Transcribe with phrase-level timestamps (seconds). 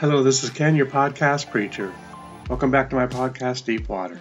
[0.00, 1.92] Hello, this is Ken, your podcast preacher.
[2.48, 4.20] Welcome back to my podcast, Deep Waters.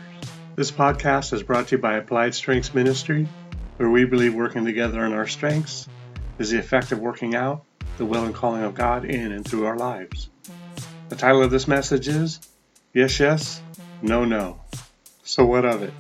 [0.55, 3.27] This podcast is brought to you by Applied Strengths Ministry,
[3.75, 5.87] where we believe working together on our strengths
[6.39, 7.63] is the effect of working out
[7.99, 10.31] the will and calling of God in and through our lives.
[11.09, 12.39] The title of this message is
[12.91, 13.61] Yes, Yes,
[14.01, 14.59] No, No.
[15.25, 15.93] So, what of it?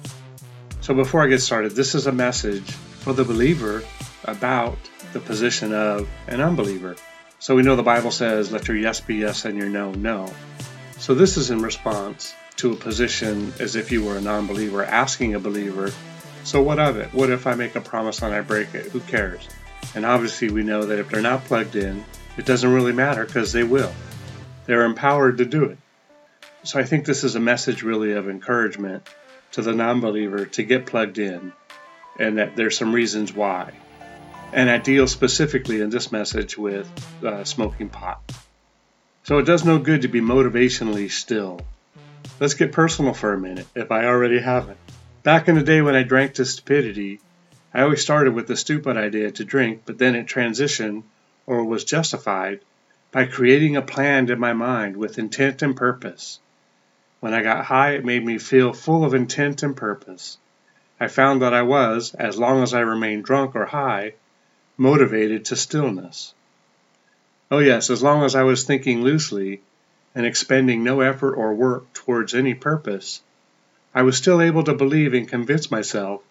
[0.81, 3.83] So, before I get started, this is a message for the believer
[4.23, 4.79] about
[5.13, 6.95] the position of an unbeliever.
[7.39, 10.33] So we know the Bible says, let your yes be yes and your no, no.
[10.97, 14.83] So this is in response to a position as if you were a non believer
[14.83, 15.91] asking a believer,
[16.43, 17.13] so what of it?
[17.13, 18.85] What if I make a promise and I break it?
[18.87, 19.47] Who cares?
[19.93, 22.03] And obviously, we know that if they're not plugged in,
[22.37, 23.93] it doesn't really matter because they will.
[24.65, 25.77] They're empowered to do it.
[26.63, 29.07] So I think this is a message really of encouragement
[29.51, 31.53] to the non believer to get plugged in
[32.19, 33.73] and that there's some reasons why.
[34.53, 36.89] And I deal specifically in this message with
[37.23, 38.21] uh, smoking pot.
[39.23, 41.59] So it does no good to be motivationally still.
[42.39, 44.77] Let's get personal for a minute, if I already haven't.
[45.23, 47.19] Back in the day when I drank to stupidity,
[47.73, 51.03] I always started with the stupid idea to drink, but then it transitioned,
[51.45, 52.61] or was justified,
[53.11, 56.39] by creating a plan in my mind with intent and purpose.
[57.19, 60.37] When I got high, it made me feel full of intent and purpose.
[60.99, 64.13] I found that I was, as long as I remained drunk or high,
[64.77, 66.33] motivated to stillness.
[67.49, 69.61] Oh, yes, as long as I was thinking loosely
[70.13, 73.21] and expending no effort or work towards any purpose,
[73.95, 76.21] I was still able to believe and convince myself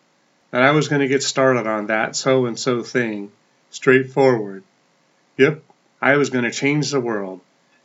[0.52, 3.32] that I was going to get started on that so and so thing
[3.70, 4.62] straightforward.
[5.36, 5.62] Yep,
[6.00, 7.40] I was going to change the world.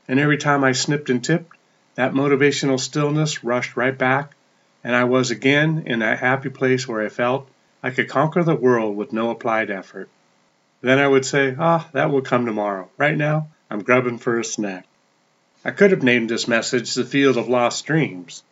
[0.07, 1.55] And every time I snipped and tipped,
[1.95, 4.35] that motivational stillness rushed right back,
[4.83, 7.49] and I was again in that happy place where I felt
[7.81, 10.09] I could conquer the world with no applied effort.
[10.81, 12.89] Then I would say, ah, that will come tomorrow.
[12.97, 14.85] Right now, I'm grubbing for a snack.
[15.63, 18.43] I could have named this message The Field of Lost Dreams,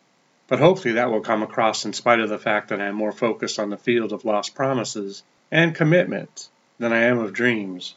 [0.46, 3.10] but hopefully that will come across in spite of the fact that I am more
[3.10, 7.96] focused on the field of lost promises and commitments than I am of dreams.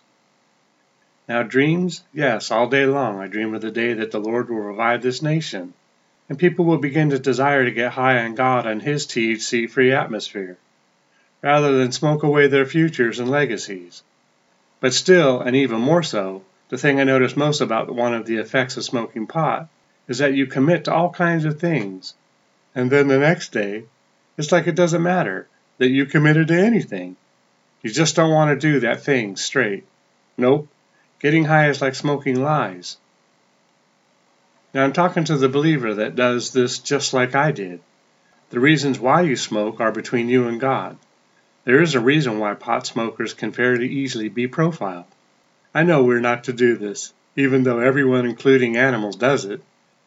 [1.30, 4.58] Now, dreams, yes, all day long I dream of the day that the Lord will
[4.58, 5.76] revive this nation,
[6.28, 9.92] and people will begin to desire to get high on God and His THC free
[9.92, 10.58] atmosphere,
[11.44, 14.02] rather than smoke away their futures and legacies.
[14.84, 18.36] But still, and even more so, the thing I notice most about one of the
[18.36, 19.70] effects of smoking pot
[20.10, 22.16] is that you commit to all kinds of things,
[22.76, 23.86] and then the next day,
[24.38, 27.16] it's like it doesn't matter that you committed to anything.
[27.82, 29.86] You just don't want to do that thing straight.
[30.38, 30.68] Nope,
[31.22, 32.98] getting high is like smoking lies.
[34.74, 37.80] Now I'm talking to the believer that does this just like I did.
[38.50, 40.98] The reasons why you smoke are between you and God.
[41.66, 45.06] There is a reason why pot smokers can fairly easily be profiled.
[45.74, 49.62] I know we're not to do this, even though everyone, including animals, does it.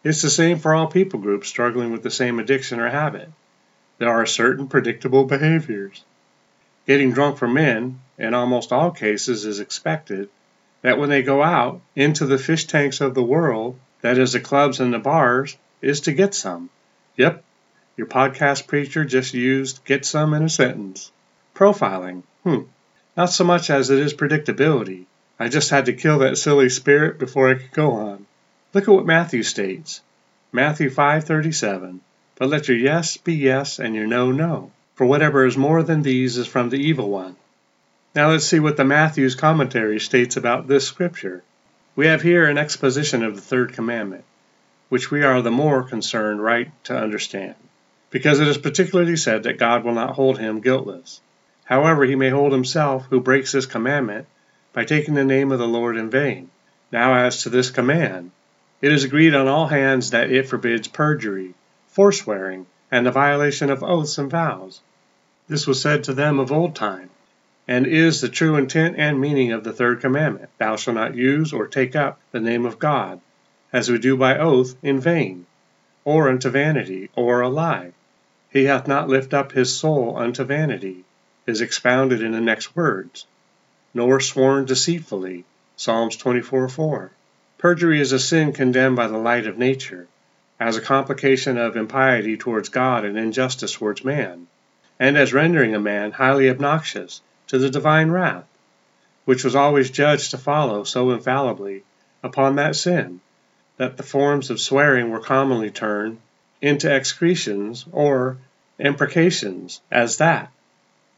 [0.05, 3.31] It's the same for all people groups struggling with the same addiction or habit.
[3.99, 6.05] There are certain predictable behaviors.
[6.87, 10.29] Getting drunk for men, in almost all cases, is expected
[10.83, 14.41] that when they go out into the fish tanks of the world, that is, the
[14.41, 16.69] clubs and the bars, is to get some.
[17.17, 17.43] Yep,
[17.97, 21.11] your podcast preacher just used get some in a sentence.
[21.57, 22.23] Profiling.
[22.45, 22.65] Hmm.
[23.17, 25.07] Not so much as it is predictability.
[25.41, 28.27] I just had to kill that silly spirit before I could go on.
[28.75, 30.03] Look at what Matthew states.
[30.53, 32.01] Matthew 5:37.
[32.35, 36.03] But let your yes be yes and your no no, for whatever is more than
[36.03, 37.37] these is from the evil one.
[38.15, 41.43] Now let's see what the Matthew's commentary states about this scripture.
[41.95, 44.25] We have here an exposition of the third commandment,
[44.91, 47.55] which we are the more concerned right to understand,
[48.11, 51.23] because it is particularly said that God will not hold him guiltless.
[51.67, 54.29] However, he may hold himself who breaks this commandment
[54.73, 56.49] by taking the name of the Lord in vain.
[56.93, 58.31] Now, as to this command,
[58.81, 61.55] it is agreed on all hands that it forbids perjury,
[61.89, 64.81] forswearing, and the violation of oaths and vows.
[65.49, 67.11] This was said to them of old time,
[67.67, 71.53] and is the true intent and meaning of the third commandment Thou shalt not use
[71.53, 73.21] or take up the name of God,
[73.73, 75.47] as we do by oath, in vain,
[76.05, 77.91] or unto vanity, or a lie.
[78.51, 81.03] He hath not lift up his soul unto vanity
[81.47, 83.25] is expounded in the next words,
[83.95, 85.45] nor sworn deceitfully.
[85.77, 87.11] Psalms 24:4.
[87.59, 90.09] Perjury is a sin condemned by the light of nature,
[90.59, 94.49] as a complication of impiety towards God and injustice towards man,
[94.99, 98.49] and as rendering a man highly obnoxious to the divine wrath,
[99.25, 101.85] which was always judged to follow so infallibly
[102.23, 103.21] upon that sin,
[103.77, 106.19] that the forms of swearing were commonly turned
[106.61, 108.39] into execrations or
[108.79, 110.51] imprecations, as that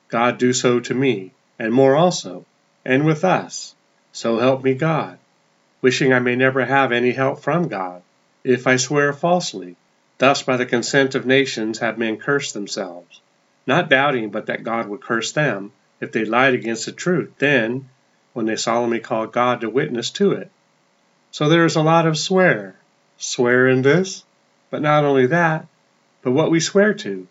[0.08, 2.46] God do so to me, and more also,
[2.84, 3.74] and with us.
[4.12, 5.18] So help me God.
[5.80, 8.02] wishing I may never have any help from God,
[8.42, 9.76] if I swear falsely.
[10.18, 13.20] Thus, by the consent of nations, have men cursed themselves,
[13.66, 17.88] not doubting but that God would curse them if they lied against the truth, then,
[18.32, 20.50] when they solemnly called God to witness to it.
[21.30, 22.76] So there is a lot of swear.
[23.18, 24.24] Swear in this,
[24.70, 25.66] but not only that,
[26.22, 27.26] but what we swear to.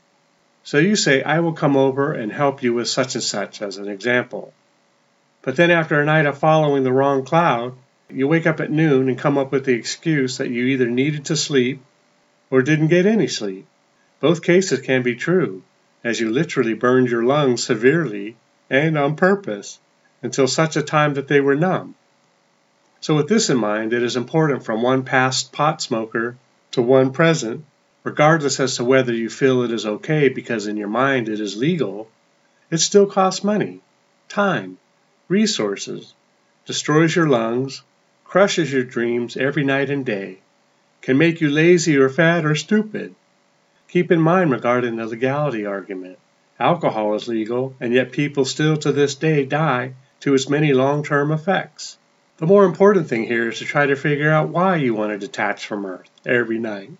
[0.68, 3.78] So you say, I will come over and help you with such and such, as
[3.78, 4.54] an example.
[5.42, 7.76] But then after a night of following the wrong cloud,
[8.10, 11.24] you wake up at noon and come up with the excuse that you either needed
[11.28, 11.82] to sleep
[12.50, 13.66] or didn't get any sleep.
[14.20, 15.64] Both cases can be true,
[16.04, 18.36] as you literally burned your lungs severely
[18.70, 19.80] and on purpose
[20.22, 21.96] until such a time that they were numb.
[23.00, 26.36] So, with this in mind, it is important from one past pot smoker
[26.72, 27.64] to one present,
[28.04, 31.58] regardless as to whether you feel it is okay because in your mind it is
[31.58, 32.10] legal,
[32.70, 33.82] it still costs money,
[34.30, 34.78] time,
[35.28, 36.14] resources,
[36.66, 37.82] destroys your lungs,
[38.24, 40.40] crushes your dreams every night and day,
[41.02, 43.16] can make you lazy or fat or stupid.
[43.88, 46.20] Keep in mind regarding the legality argument.
[46.60, 51.04] Alcohol is legal, and yet people still to this day die to its many long
[51.04, 51.98] term effects.
[52.38, 55.18] The more important thing here is to try to figure out why you want to
[55.18, 56.92] detach from Earth every night.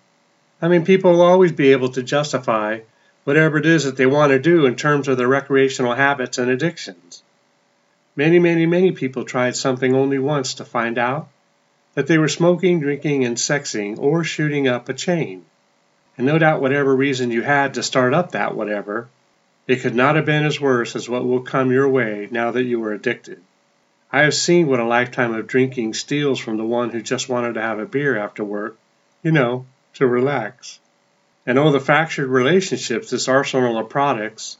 [0.60, 2.80] I mean, people will always be able to justify
[3.24, 6.50] whatever it is that they want to do in terms of their recreational habits and
[6.50, 7.22] addictions.
[8.16, 11.28] Many, many, many people tried something only once to find out
[11.94, 15.44] that they were smoking, drinking, and sexing or shooting up a chain.
[16.16, 19.08] And no doubt, whatever reason you had to start up that whatever,
[19.68, 22.64] it could not have been as worse as what will come your way now that
[22.64, 23.40] you are addicted.
[24.10, 27.54] I have seen what a lifetime of drinking steals from the one who just wanted
[27.54, 28.78] to have a beer after work,
[29.22, 29.66] you know,
[29.98, 30.80] to relax.
[31.46, 34.56] And all the fractured relationships, this arsenal of products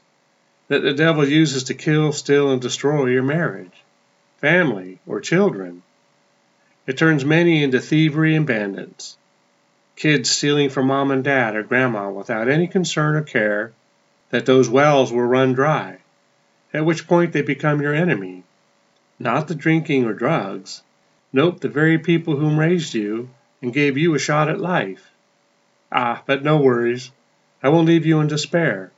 [0.69, 3.83] that the devil uses to kill, steal, and destroy your marriage,
[4.37, 5.81] family, or children.
[6.87, 9.17] It turns many into thievery and bandits.
[9.95, 13.73] Kids stealing from mom and dad or grandma without any concern or care
[14.29, 15.97] that those wells will run dry,
[16.73, 18.43] at which point they become your enemy.
[19.19, 20.83] Not the drinking or drugs.
[21.33, 23.29] Nope, the very people whom raised you
[23.61, 25.11] and gave you a shot at life.
[25.91, 27.11] Ah, but no worries.
[27.63, 28.91] I won't leave you in despair.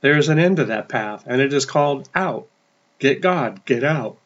[0.00, 2.46] There is an end to that path, and it is called out.
[2.98, 4.16] Get God, get out.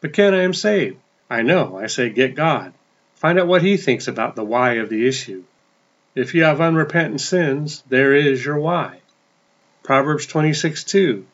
[0.00, 0.98] But Ken, I am saved.
[1.28, 2.72] I know, I say get God.
[3.14, 5.44] Find out what He thinks about the why of the issue.
[6.14, 9.00] If you have unrepentant sins, there is your why.
[9.82, 11.24] Proverbs 26:2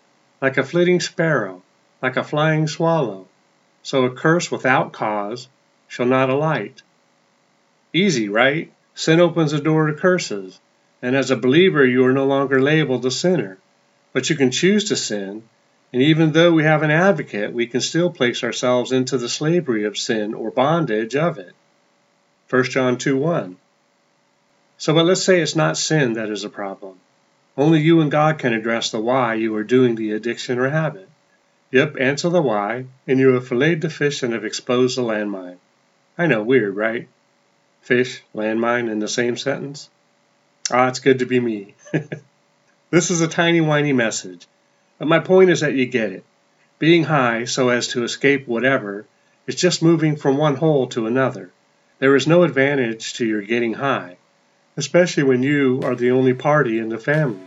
[0.40, 1.62] Like a flitting sparrow,
[2.02, 3.28] like a flying swallow,
[3.82, 5.48] so a curse without cause
[5.86, 6.82] shall not alight.
[7.92, 8.72] Easy, right?
[9.02, 10.60] Sin opens the door to curses,
[11.02, 13.58] and as a believer you are no longer labeled a sinner.
[14.12, 15.42] But you can choose to sin,
[15.92, 19.86] and even though we have an advocate, we can still place ourselves into the slavery
[19.86, 21.52] of sin or bondage of it.
[22.48, 23.56] 1 John 2 1.
[24.78, 27.00] So, but let's say it's not sin that is a problem.
[27.56, 31.08] Only you and God can address the why you are doing the addiction or habit.
[31.72, 35.56] Yep, answer the why, and you have filleted the fish and have exposed the landmine.
[36.16, 37.08] I know, weird, right?
[37.82, 39.90] Fish, landmine in the same sentence?
[40.70, 41.74] Ah, it's good to be me.
[42.90, 44.46] this is a tiny, whiny message,
[44.98, 46.24] but my point is that you get it.
[46.78, 49.06] Being high so as to escape whatever
[49.46, 51.50] is just moving from one hole to another.
[51.98, 54.16] There is no advantage to your getting high
[54.76, 57.46] especially when you are the only party in the family.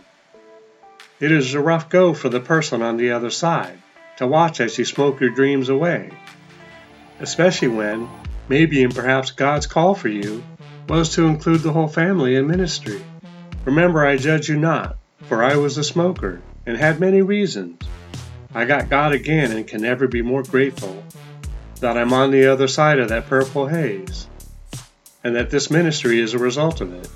[1.18, 3.78] It is a rough go for the person on the other side
[4.18, 6.10] to watch as you smoke your dreams away,
[7.20, 8.08] especially when,
[8.48, 10.42] maybe and perhaps God's call for you
[10.88, 13.02] was to include the whole family in ministry.
[13.64, 17.82] Remember, I judge you not, for I was a smoker and had many reasons.
[18.54, 21.04] I got God again and can never be more grateful
[21.80, 24.28] that I'm on the other side of that purple haze
[25.24, 27.08] and that this ministry is a result of it.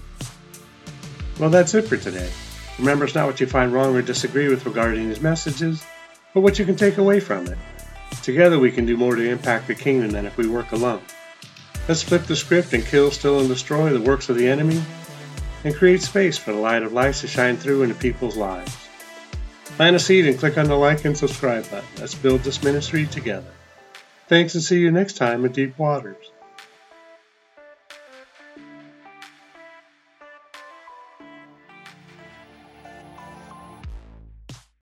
[1.39, 2.31] Well, that's it for today.
[2.79, 5.85] Remember, it's not what you find wrong or disagree with regarding these messages,
[6.35, 7.59] but what you can take away from it.
[8.23, 11.01] Together, we can do more to impact the kingdom than if we work alone.
[11.89, 14.83] Let's flip the script and kill, steal, and destroy the works of the enemy
[15.65, 18.77] and create space for the light of life to shine through into people's lives.
[19.77, 21.89] Plant a seed and click on the like and subscribe button.
[21.99, 23.51] Let's build this ministry together.
[24.29, 26.31] Thanks and see you next time at Deep Waters.